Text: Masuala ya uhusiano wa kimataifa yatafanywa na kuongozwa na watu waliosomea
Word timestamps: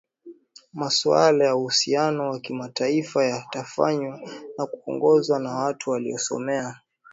Masuala 0.73 1.45
ya 1.45 1.55
uhusiano 1.55 2.29
wa 2.29 2.39
kimataifa 2.39 3.25
yatafanywa 3.25 4.19
na 4.57 4.65
kuongozwa 4.65 5.39
na 5.39 5.55
watu 5.55 5.89
waliosomea 5.89 6.81